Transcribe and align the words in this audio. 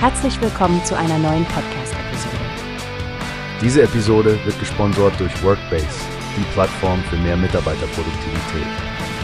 Herzlich 0.00 0.40
willkommen 0.40 0.80
zu 0.84 0.96
einer 0.96 1.18
neuen 1.18 1.44
Podcast-Episode. 1.46 2.36
Diese 3.60 3.82
Episode 3.82 4.38
wird 4.44 4.56
gesponsert 4.60 5.18
durch 5.18 5.42
Workbase, 5.42 5.88
die 6.36 6.44
Plattform 6.52 7.02
für 7.10 7.16
mehr 7.16 7.36
Mitarbeiterproduktivität. 7.36 8.68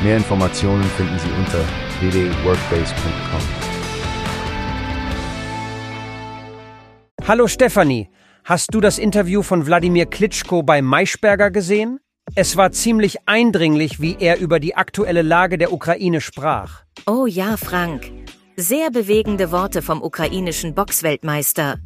Mehr 0.02 0.16
Informationen 0.16 0.82
finden 0.82 1.16
Sie 1.20 1.28
unter 1.38 1.60
www.workbase.com. 2.00 3.40
Hallo 7.28 7.46
Stefanie, 7.46 8.08
hast 8.42 8.74
du 8.74 8.80
das 8.80 8.98
Interview 8.98 9.42
von 9.42 9.66
Wladimir 9.66 10.06
Klitschko 10.06 10.64
bei 10.64 10.82
Maischberger 10.82 11.52
gesehen? 11.52 12.00
Es 12.34 12.56
war 12.56 12.72
ziemlich 12.72 13.28
eindringlich, 13.28 14.00
wie 14.00 14.16
er 14.18 14.40
über 14.40 14.58
die 14.58 14.74
aktuelle 14.74 15.22
Lage 15.22 15.56
der 15.56 15.72
Ukraine 15.72 16.20
sprach. 16.20 16.82
Oh 17.06 17.26
ja, 17.26 17.56
Frank. 17.56 18.10
Sehr 18.56 18.92
bewegende 18.92 19.50
Worte 19.50 19.82
vom 19.82 20.00
ukrainischen 20.00 20.76
Boxweltmeister. 20.76 21.78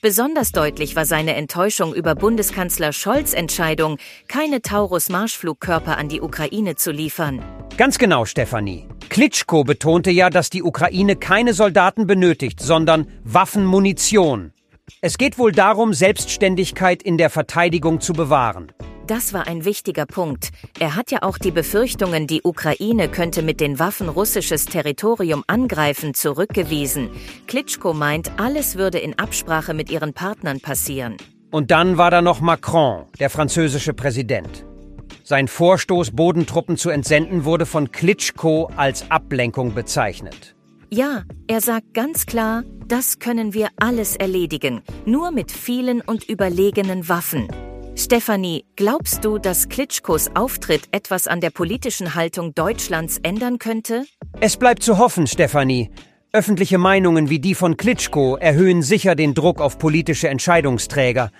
Besonders 0.00 0.52
deutlich 0.52 0.96
war 0.96 1.04
seine 1.04 1.34
Enttäuschung 1.34 1.94
über 1.94 2.14
Bundeskanzler 2.14 2.94
Scholz 2.94 3.34
Entscheidung, 3.34 3.98
keine 4.26 4.62
Taurus-Marschflugkörper 4.62 5.98
an 5.98 6.08
die 6.08 6.22
Ukraine 6.22 6.76
zu 6.76 6.92
liefern. 6.92 7.44
Ganz 7.76 7.98
genau, 7.98 8.24
Stefanie. 8.24 8.88
Klitschko 9.10 9.64
betonte 9.64 10.10
ja, 10.10 10.30
dass 10.30 10.48
die 10.48 10.62
Ukraine 10.62 11.16
keine 11.16 11.52
Soldaten 11.52 12.06
benötigt, 12.06 12.58
sondern 12.58 13.06
Waffenmunition. 13.24 14.54
Es 15.02 15.18
geht 15.18 15.36
wohl 15.36 15.52
darum, 15.52 15.92
Selbstständigkeit 15.92 17.02
in 17.02 17.18
der 17.18 17.28
Verteidigung 17.28 18.00
zu 18.00 18.14
bewahren. 18.14 18.72
Das 19.06 19.34
war 19.34 19.46
ein 19.46 19.66
wichtiger 19.66 20.06
Punkt. 20.06 20.48
Er 20.78 20.96
hat 20.96 21.10
ja 21.10 21.22
auch 21.22 21.36
die 21.36 21.50
Befürchtungen, 21.50 22.26
die 22.26 22.40
Ukraine 22.42 23.10
könnte 23.10 23.42
mit 23.42 23.60
den 23.60 23.78
Waffen 23.78 24.08
russisches 24.08 24.64
Territorium 24.64 25.44
angreifen, 25.46 26.14
zurückgewiesen. 26.14 27.10
Klitschko 27.46 27.92
meint, 27.92 28.32
alles 28.40 28.76
würde 28.76 28.98
in 28.98 29.18
Absprache 29.18 29.74
mit 29.74 29.90
ihren 29.90 30.14
Partnern 30.14 30.60
passieren. 30.60 31.18
Und 31.50 31.70
dann 31.70 31.98
war 31.98 32.10
da 32.10 32.22
noch 32.22 32.40
Macron, 32.40 33.04
der 33.20 33.28
französische 33.28 33.92
Präsident. 33.92 34.64
Sein 35.22 35.48
Vorstoß, 35.48 36.12
Bodentruppen 36.12 36.78
zu 36.78 36.88
entsenden, 36.88 37.44
wurde 37.44 37.66
von 37.66 37.92
Klitschko 37.92 38.70
als 38.76 39.10
Ablenkung 39.10 39.74
bezeichnet. 39.74 40.56
Ja, 40.90 41.24
er 41.46 41.60
sagt 41.60 41.92
ganz 41.92 42.24
klar, 42.24 42.62
das 42.88 43.18
können 43.18 43.52
wir 43.52 43.68
alles 43.76 44.16
erledigen, 44.16 44.82
nur 45.04 45.30
mit 45.30 45.50
vielen 45.50 46.00
und 46.00 46.28
überlegenen 46.28 47.08
Waffen. 47.08 47.48
Stefanie, 47.96 48.64
glaubst 48.74 49.24
du, 49.24 49.38
dass 49.38 49.68
Klitschkos 49.68 50.28
Auftritt 50.34 50.88
etwas 50.90 51.28
an 51.28 51.40
der 51.40 51.50
politischen 51.50 52.16
Haltung 52.16 52.52
Deutschlands 52.52 53.18
ändern 53.22 53.58
könnte? 53.60 54.04
Es 54.40 54.56
bleibt 54.56 54.82
zu 54.82 54.98
hoffen, 54.98 55.28
Stefanie. 55.28 55.90
Öffentliche 56.32 56.76
Meinungen 56.76 57.30
wie 57.30 57.38
die 57.38 57.54
von 57.54 57.76
Klitschko 57.76 58.36
erhöhen 58.36 58.82
sicher 58.82 59.14
den 59.14 59.32
Druck 59.32 59.60
auf 59.60 59.78
politische 59.78 60.28
Entscheidungsträger. 60.28 61.30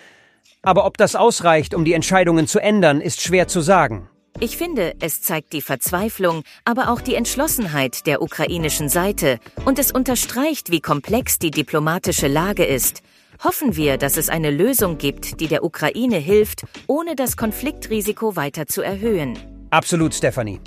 Aber 0.63 0.87
ob 0.87 0.97
das 0.97 1.17
ausreicht, 1.17 1.75
um 1.75 1.85
die 1.85 1.93
Entscheidungen 1.93 2.47
zu 2.47 2.61
ändern, 2.61 3.01
ist 3.01 3.21
schwer 3.21 3.49
zu 3.49 3.61
sagen. 3.61 4.09
Ich 4.39 4.57
finde, 4.57 4.95
es 5.01 5.23
zeigt 5.23 5.53
die 5.53 5.61
Verzweiflung, 5.61 6.45
aber 6.65 6.91
auch 6.91 7.01
die 7.01 7.17
Entschlossenheit 7.17 8.07
der 8.07 8.23
ukrainischen 8.23 8.89
Seite 8.89 9.41
und 9.65 9.81
es 9.81 9.91
unterstreicht, 9.91 10.71
wie 10.71 10.81
komplex 10.81 11.41
die 11.41 11.51
diplomatische 11.51 12.29
Lage 12.29 12.65
ist. 12.65 13.03
Hoffen 13.43 13.77
wir, 13.77 13.97
dass 13.97 14.17
es 14.17 14.29
eine 14.29 14.51
Lösung 14.51 14.99
gibt, 14.99 15.41
die 15.41 15.49
der 15.49 15.65
Ukraine 15.65 16.19
hilft, 16.19 16.65
ohne 16.87 17.17
das 17.17 17.37
Konfliktrisiko 17.37 18.37
weiter 18.37 18.67
zu 18.67 18.83
erhöhen. 18.83 19.39
Absolut, 19.71 20.15
Stephanie. 20.15 20.61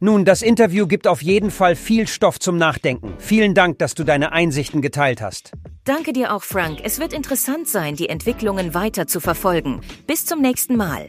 Nun, 0.00 0.24
das 0.24 0.42
Interview 0.42 0.86
gibt 0.86 1.06
auf 1.06 1.22
jeden 1.22 1.50
Fall 1.50 1.76
viel 1.76 2.06
Stoff 2.06 2.38
zum 2.38 2.56
Nachdenken. 2.56 3.14
Vielen 3.18 3.54
Dank, 3.54 3.78
dass 3.78 3.94
du 3.94 4.04
deine 4.04 4.32
Einsichten 4.32 4.82
geteilt 4.82 5.22
hast. 5.22 5.52
Danke 5.84 6.12
dir 6.12 6.34
auch, 6.34 6.42
Frank. 6.42 6.80
Es 6.82 6.98
wird 6.98 7.12
interessant 7.12 7.68
sein, 7.68 7.96
die 7.96 8.08
Entwicklungen 8.08 8.74
weiter 8.74 9.06
zu 9.06 9.20
verfolgen. 9.20 9.80
Bis 10.06 10.26
zum 10.26 10.40
nächsten 10.40 10.76
Mal. 10.76 11.08